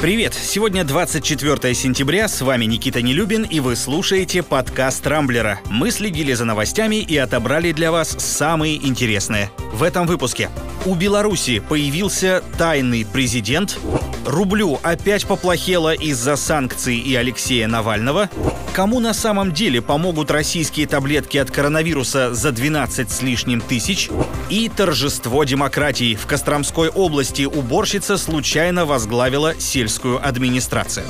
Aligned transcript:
Привет! 0.00 0.32
Сегодня 0.32 0.84
24 0.84 1.74
сентября, 1.74 2.28
с 2.28 2.40
вами 2.40 2.66
Никита 2.66 3.02
Нелюбин, 3.02 3.42
и 3.42 3.58
вы 3.58 3.74
слушаете 3.74 4.44
подкаст 4.44 5.04
«Рамблера». 5.04 5.58
Мы 5.68 5.90
следили 5.90 6.34
за 6.34 6.44
новостями 6.44 7.02
и 7.02 7.16
отобрали 7.16 7.72
для 7.72 7.90
вас 7.90 8.10
самые 8.10 8.76
интересные. 8.76 9.50
В 9.72 9.82
этом 9.82 10.06
выпуске. 10.06 10.50
У 10.86 10.94
Беларуси 10.94 11.58
появился 11.58 12.44
тайный 12.56 13.04
президент, 13.04 13.76
рублю 14.24 14.78
опять 14.82 15.26
поплохело 15.26 15.92
из-за 15.94 16.36
санкций 16.36 16.96
и 16.96 17.14
Алексея 17.14 17.66
Навального, 17.66 18.30
кому 18.72 19.00
на 19.00 19.14
самом 19.14 19.52
деле 19.52 19.82
помогут 19.82 20.30
российские 20.30 20.86
таблетки 20.86 21.36
от 21.38 21.50
коронавируса 21.50 22.34
за 22.34 22.52
12 22.52 23.10
с 23.10 23.22
лишним 23.22 23.60
тысяч, 23.60 24.10
и 24.50 24.68
торжество 24.68 25.44
демократии. 25.44 26.14
В 26.14 26.26
Костромской 26.26 26.88
области 26.88 27.42
уборщица 27.42 28.16
случайно 28.16 28.86
возглавила 28.86 29.54
сельскую 29.58 30.26
администрацию. 30.26 31.06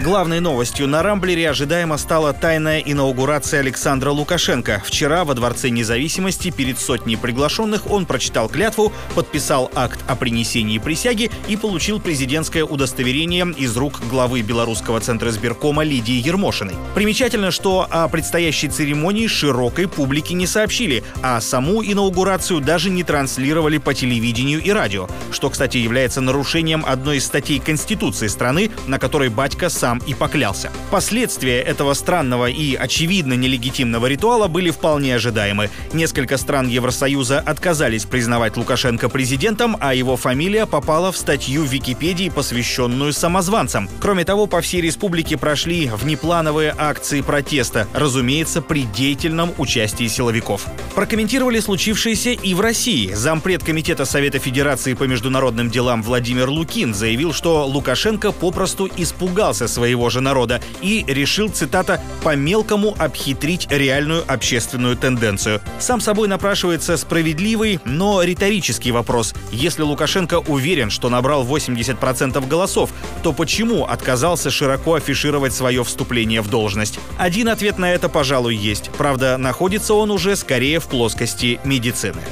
Главной 0.00 0.38
новостью 0.38 0.86
на 0.86 1.02
Рамблере 1.02 1.50
ожидаемо 1.50 1.98
стала 1.98 2.32
тайная 2.32 2.78
инаугурация 2.78 3.58
Александра 3.58 4.10
Лукашенко. 4.10 4.80
Вчера 4.86 5.24
во 5.24 5.34
Дворце 5.34 5.70
независимости 5.70 6.52
перед 6.52 6.78
сотней 6.78 7.16
приглашенных 7.16 7.90
он 7.90 8.06
прочитал 8.06 8.48
клятву, 8.48 8.92
подписал 9.16 9.72
акт 9.74 9.98
о 10.06 10.14
принесении 10.14 10.78
присяги 10.78 11.32
и 11.48 11.56
получил 11.56 11.98
президентское 11.98 12.62
удостоверение 12.62 13.44
из 13.56 13.76
рук 13.76 14.00
главы 14.08 14.42
Белорусского 14.42 15.00
центра 15.00 15.32
сберкома 15.32 15.82
Лидии 15.82 16.24
Ермошиной. 16.24 16.76
Примечательно, 16.94 17.50
что 17.50 17.84
о 17.90 18.06
предстоящей 18.06 18.68
церемонии 18.68 19.26
широкой 19.26 19.88
публике 19.88 20.34
не 20.34 20.46
сообщили, 20.46 21.02
а 21.22 21.40
саму 21.40 21.82
инаугурацию 21.82 22.60
даже 22.60 22.88
не 22.88 23.02
транслировали 23.02 23.78
по 23.78 23.94
телевидению 23.94 24.62
и 24.62 24.70
радио, 24.70 25.08
что, 25.32 25.50
кстати, 25.50 25.78
является 25.78 26.20
нарушением 26.20 26.84
одной 26.86 27.16
из 27.16 27.26
статей 27.26 27.58
Конституции 27.58 28.28
страны, 28.28 28.70
на 28.86 29.00
которой 29.00 29.28
батька 29.28 29.68
сам 29.68 29.87
сам 29.88 30.02
и 30.06 30.12
поклялся. 30.12 30.70
Последствия 30.90 31.60
этого 31.60 31.94
странного 31.94 32.50
и 32.50 32.74
очевидно 32.74 33.32
нелегитимного 33.32 34.06
ритуала 34.06 34.46
были 34.46 34.70
вполне 34.70 35.14
ожидаемы. 35.14 35.70
Несколько 35.94 36.36
стран 36.36 36.68
Евросоюза 36.68 37.40
отказались 37.40 38.04
признавать 38.04 38.58
Лукашенко 38.58 39.08
президентом, 39.08 39.78
а 39.80 39.94
его 39.94 40.16
фамилия 40.16 40.66
попала 40.66 41.10
в 41.10 41.16
статью 41.16 41.62
в 41.64 41.72
Википедии, 41.72 42.28
посвященную 42.28 43.14
самозванцам. 43.14 43.88
Кроме 44.00 44.24
того, 44.26 44.46
по 44.46 44.60
всей 44.60 44.82
республике 44.82 45.38
прошли 45.38 45.90
внеплановые 45.90 46.74
акции 46.76 47.22
протеста, 47.22 47.86
разумеется, 47.94 48.60
при 48.60 48.82
деятельном 48.82 49.52
участии 49.56 50.08
силовиков. 50.08 50.66
Прокомментировали 50.94 51.60
случившееся 51.60 52.30
и 52.30 52.52
в 52.52 52.60
России. 52.60 53.14
Зампред 53.14 53.64
Комитета 53.64 54.04
Совета 54.04 54.38
Федерации 54.38 54.92
по 54.92 55.04
международным 55.04 55.70
делам 55.70 56.02
Владимир 56.02 56.50
Лукин 56.50 56.92
заявил, 56.92 57.32
что 57.32 57.66
Лукашенко 57.66 58.32
попросту 58.32 58.90
испугался 58.98 59.66
своего 59.78 60.10
же 60.10 60.20
народа 60.20 60.60
и 60.82 61.04
решил, 61.06 61.48
цитата, 61.50 62.00
«по-мелкому 62.24 62.96
обхитрить 62.98 63.68
реальную 63.70 64.24
общественную 64.26 64.96
тенденцию». 64.96 65.60
Сам 65.78 66.00
собой 66.00 66.26
напрашивается 66.26 66.96
справедливый, 66.96 67.78
но 67.84 68.24
риторический 68.24 68.90
вопрос. 68.90 69.34
Если 69.52 69.82
Лукашенко 69.82 70.40
уверен, 70.48 70.90
что 70.90 71.08
набрал 71.08 71.46
80% 71.46 72.44
голосов, 72.48 72.90
то 73.22 73.32
почему 73.32 73.84
отказался 73.84 74.50
широко 74.50 74.94
афишировать 74.94 75.54
свое 75.54 75.84
вступление 75.84 76.40
в 76.40 76.50
должность? 76.50 76.98
Один 77.16 77.48
ответ 77.48 77.78
на 77.78 77.92
это, 77.92 78.08
пожалуй, 78.08 78.56
есть. 78.56 78.90
Правда, 78.98 79.36
находится 79.36 79.94
он 79.94 80.10
уже 80.10 80.34
скорее 80.34 80.80
в 80.80 80.88
плоскости 80.88 81.60
медицины. 81.62 82.22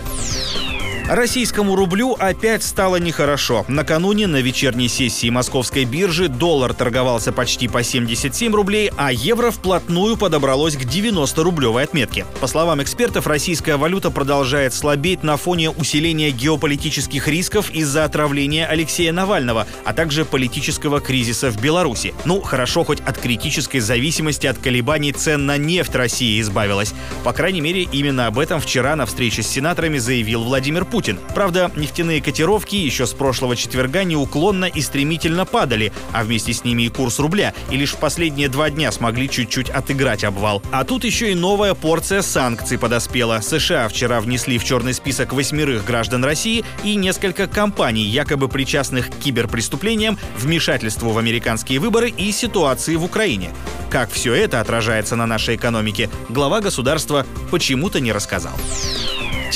Российскому 1.08 1.76
рублю 1.76 2.16
опять 2.18 2.64
стало 2.64 2.96
нехорошо. 2.96 3.64
Накануне 3.68 4.26
на 4.26 4.40
вечерней 4.40 4.88
сессии 4.88 5.30
московской 5.30 5.84
биржи 5.84 6.26
доллар 6.26 6.74
торговался 6.74 7.30
почти 7.30 7.68
по 7.68 7.84
77 7.84 8.52
рублей, 8.52 8.90
а 8.96 9.12
евро 9.12 9.52
вплотную 9.52 10.16
подобралось 10.16 10.76
к 10.76 10.80
90-рублевой 10.82 11.84
отметке. 11.84 12.26
По 12.40 12.48
словам 12.48 12.82
экспертов, 12.82 13.28
российская 13.28 13.76
валюта 13.76 14.10
продолжает 14.10 14.74
слабеть 14.74 15.22
на 15.22 15.36
фоне 15.36 15.70
усиления 15.70 16.32
геополитических 16.32 17.28
рисков 17.28 17.70
из-за 17.70 18.04
отравления 18.04 18.66
Алексея 18.66 19.12
Навального, 19.12 19.68
а 19.84 19.92
также 19.92 20.24
политического 20.24 21.00
кризиса 21.00 21.52
в 21.52 21.60
Беларуси. 21.60 22.14
Ну, 22.24 22.40
хорошо, 22.40 22.82
хоть 22.82 22.98
от 23.06 23.16
критической 23.16 23.78
зависимости 23.78 24.48
от 24.48 24.58
колебаний 24.58 25.12
цен 25.12 25.46
на 25.46 25.56
нефть 25.56 25.94
России 25.94 26.40
избавилась. 26.40 26.94
По 27.22 27.32
крайней 27.32 27.60
мере, 27.60 27.82
именно 27.82 28.26
об 28.26 28.40
этом 28.40 28.60
вчера 28.60 28.96
на 28.96 29.06
встрече 29.06 29.44
с 29.44 29.46
сенаторами 29.46 29.98
заявил 29.98 30.42
Владимир 30.42 30.84
Путин. 30.84 30.95
Путин. 30.96 31.18
Правда, 31.34 31.70
нефтяные 31.76 32.22
котировки 32.22 32.74
еще 32.74 33.06
с 33.06 33.12
прошлого 33.12 33.54
четверга 33.54 34.02
неуклонно 34.02 34.64
и 34.64 34.80
стремительно 34.80 35.44
падали, 35.44 35.92
а 36.12 36.24
вместе 36.24 36.54
с 36.54 36.64
ними 36.64 36.84
и 36.84 36.88
курс 36.88 37.18
рубля, 37.18 37.52
и 37.70 37.76
лишь 37.76 37.92
в 37.92 37.98
последние 37.98 38.48
два 38.48 38.70
дня 38.70 38.90
смогли 38.90 39.28
чуть-чуть 39.28 39.68
отыграть 39.68 40.24
обвал. 40.24 40.62
А 40.72 40.84
тут 40.84 41.04
еще 41.04 41.32
и 41.32 41.34
новая 41.34 41.74
порция 41.74 42.22
санкций 42.22 42.78
подоспела. 42.78 43.42
США 43.42 43.88
вчера 43.88 44.22
внесли 44.22 44.56
в 44.56 44.64
черный 44.64 44.94
список 44.94 45.34
восьмерых 45.34 45.84
граждан 45.84 46.24
России 46.24 46.64
и 46.82 46.94
несколько 46.94 47.46
компаний, 47.46 48.04
якобы 48.04 48.48
причастных 48.48 49.10
к 49.10 49.18
киберпреступлениям, 49.18 50.18
вмешательству 50.38 51.10
в 51.10 51.18
американские 51.18 51.78
выборы 51.78 52.08
и 52.08 52.32
ситуации 52.32 52.96
в 52.96 53.04
Украине. 53.04 53.50
Как 53.90 54.10
все 54.10 54.32
это 54.32 54.62
отражается 54.62 55.14
на 55.14 55.26
нашей 55.26 55.56
экономике, 55.56 56.08
глава 56.30 56.62
государства 56.62 57.26
почему-то 57.50 58.00
не 58.00 58.12
рассказал. 58.12 58.54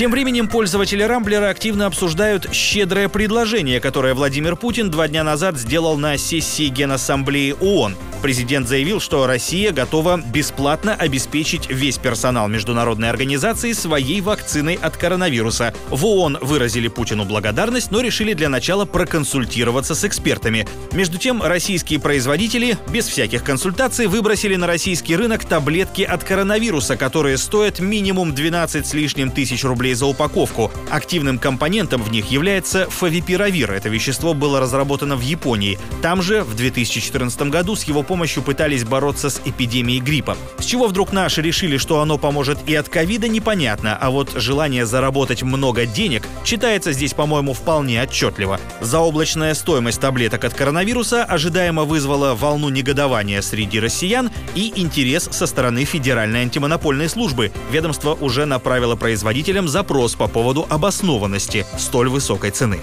Тем 0.01 0.13
временем 0.13 0.49
пользователи 0.49 1.03
Рамблера 1.03 1.51
активно 1.51 1.85
обсуждают 1.85 2.49
щедрое 2.55 3.11
предложение, 3.11 3.81
которое 3.81 4.15
Владимир 4.15 4.57
Путин 4.57 4.91
два 4.91 5.09
дня 5.09 5.23
назад 5.25 5.59
сделал 5.59 5.99
на 5.99 6.17
сессии 6.17 6.69
Генассамблеи 6.69 7.55
ООН. 7.61 7.97
Президент 8.23 8.69
заявил, 8.69 9.01
что 9.01 9.27
Россия 9.27 9.73
готова 9.73 10.19
бесплатно 10.19 10.95
обеспечить 10.95 11.71
весь 11.71 11.97
персонал 11.97 12.49
международной 12.49 13.09
организации 13.09 13.73
своей 13.73 14.21
вакциной 14.21 14.75
от 14.75 14.97
коронавируса. 14.97 15.75
В 15.89 16.05
ООН 16.05 16.39
выразили 16.41 16.89
Путину 16.89 17.25
благодарность, 17.25 17.91
но 17.91 18.01
решили 18.01 18.35
для 18.35 18.49
начала 18.49 18.85
проконсультироваться 18.87 19.95
с 19.95 20.05
экспертами. 20.05 20.67
Между 20.93 21.19
тем, 21.19 21.43
российские 21.43 21.99
производители 21.99 22.77
без 22.91 23.07
всяких 23.07 23.43
консультаций 23.43 24.07
выбросили 24.07 24.57
на 24.57 24.67
российский 24.67 25.17
рынок 25.17 25.47
таблетки 25.47 26.03
от 26.03 26.23
коронавируса, 26.23 26.97
которые 26.97 27.39
стоят 27.39 27.81
минимум 27.81 28.35
12 28.35 28.87
с 28.87 28.95
лишним 28.95 29.31
тысяч 29.31 29.65
рублей 29.65 29.90
за 29.95 30.07
упаковку. 30.07 30.71
Активным 30.91 31.39
компонентом 31.39 32.03
в 32.03 32.11
них 32.11 32.31
является 32.31 32.89
фавипиравир. 32.91 33.73
Это 33.73 33.89
вещество 33.89 34.35
было 34.35 34.61
разработано 34.61 35.17
в 35.17 35.21
Японии. 35.21 35.79
Там 36.03 36.23
же 36.23 36.43
в 36.43 36.55
2014 36.55 37.43
году 37.43 37.77
с 37.77 37.85
его 37.85 38.03
помощью 38.03 38.43
пытались 38.43 38.85
бороться 38.85 39.31
с 39.31 39.41
эпидемией 39.45 40.01
гриппа. 40.01 40.37
С 40.59 40.65
чего 40.65 40.87
вдруг 40.87 41.13
наши 41.13 41.43
решили, 41.43 41.77
что 41.77 42.01
оно 42.01 42.19
поможет 42.19 42.59
и 42.67 42.75
от 42.75 42.89
ковида, 42.89 43.29
непонятно, 43.29 43.97
а 44.01 44.11
вот 44.11 44.33
желание 44.35 44.87
заработать 44.87 45.43
много 45.43 45.87
денег 45.87 46.27
читается 46.51 46.91
здесь, 46.91 47.15
по-моему, 47.15 47.53
вполне 47.55 48.03
отчетливо. 48.03 48.59
Заоблачная 48.81 49.55
стоимость 49.55 50.01
таблеток 50.01 50.45
от 50.45 50.53
коронавируса 50.53 51.23
ожидаемо 51.23 51.85
вызвала 51.85 52.35
волну 52.35 52.71
негодования 52.71 53.41
среди 53.41 53.79
россиян 53.79 54.33
и 54.57 54.73
интерес 54.75 55.29
со 55.31 55.47
стороны 55.47 55.85
Федеральной 55.85 56.41
антимонопольной 56.41 57.09
службы. 57.09 57.53
Ведомство 57.71 58.15
уже 58.15 58.47
направило 58.47 58.97
производителям 58.97 59.69
запрос 59.69 60.17
по 60.17 60.27
поводу 60.27 60.67
обоснованности 60.69 61.65
столь 61.79 62.09
высокой 62.09 62.51
цены. 62.51 62.81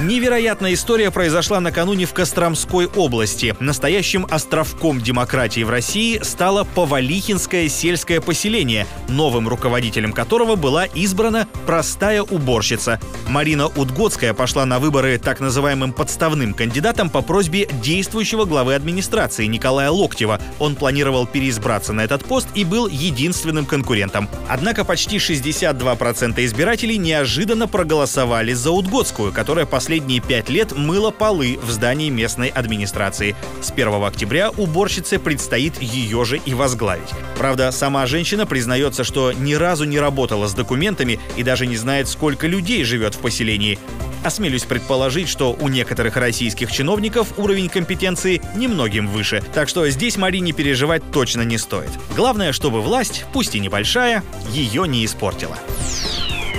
Невероятная 0.00 0.74
история 0.74 1.12
произошла 1.12 1.60
накануне 1.60 2.04
в 2.04 2.12
Костромской 2.12 2.86
области. 2.86 3.54
Настоящим 3.60 4.26
островком 4.28 5.00
демократии 5.00 5.62
в 5.62 5.70
России 5.70 6.18
стало 6.20 6.64
Повалихинское 6.64 7.68
сельское 7.68 8.20
поселение, 8.20 8.88
новым 9.08 9.46
руководителем 9.46 10.12
которого 10.12 10.56
была 10.56 10.86
избрана 10.86 11.46
простая 11.64 12.22
уборщица. 12.22 13.00
Марина 13.28 13.68
Удгодская 13.68 14.34
пошла 14.34 14.66
на 14.66 14.80
выборы 14.80 15.16
так 15.16 15.38
называемым 15.38 15.92
подставным 15.92 16.54
кандидатом 16.54 17.08
по 17.08 17.22
просьбе 17.22 17.68
действующего 17.80 18.46
главы 18.46 18.74
администрации 18.74 19.46
Николая 19.46 19.90
Локтева. 19.90 20.40
Он 20.58 20.74
планировал 20.74 21.24
переизбраться 21.24 21.92
на 21.92 22.00
этот 22.02 22.24
пост 22.24 22.48
и 22.56 22.64
был 22.64 22.88
единственным 22.88 23.64
конкурентом. 23.64 24.28
Однако 24.48 24.84
почти 24.84 25.18
62% 25.18 26.44
избирателей 26.44 26.98
неожиданно 26.98 27.68
проголосовали 27.68 28.52
за 28.54 28.72
Удгодскую, 28.72 29.32
которая 29.32 29.66
по 29.66 29.83
последние 29.84 30.20
пять 30.20 30.48
лет 30.48 30.72
мыла 30.74 31.10
полы 31.10 31.58
в 31.62 31.70
здании 31.70 32.08
местной 32.08 32.48
администрации. 32.48 33.36
С 33.60 33.70
1 33.70 34.02
октября 34.02 34.48
уборщице 34.48 35.18
предстоит 35.18 35.82
ее 35.82 36.24
же 36.24 36.38
и 36.38 36.54
возглавить. 36.54 37.10
Правда, 37.36 37.70
сама 37.70 38.06
женщина 38.06 38.46
признается, 38.46 39.04
что 39.04 39.32
ни 39.32 39.52
разу 39.52 39.84
не 39.84 40.00
работала 40.00 40.46
с 40.46 40.54
документами 40.54 41.20
и 41.36 41.42
даже 41.42 41.66
не 41.66 41.76
знает, 41.76 42.08
сколько 42.08 42.46
людей 42.46 42.82
живет 42.82 43.14
в 43.14 43.18
поселении. 43.18 43.78
Осмелюсь 44.22 44.64
предположить, 44.64 45.28
что 45.28 45.52
у 45.52 45.68
некоторых 45.68 46.16
российских 46.16 46.72
чиновников 46.72 47.38
уровень 47.38 47.68
компетенции 47.68 48.40
немногим 48.56 49.06
выше, 49.06 49.42
так 49.52 49.68
что 49.68 49.86
здесь 49.90 50.16
Марине 50.16 50.52
переживать 50.52 51.02
точно 51.12 51.42
не 51.42 51.58
стоит. 51.58 51.90
Главное, 52.16 52.52
чтобы 52.52 52.80
власть, 52.80 53.26
пусть 53.34 53.54
и 53.54 53.60
небольшая, 53.60 54.22
ее 54.50 54.88
не 54.88 55.04
испортила. 55.04 55.58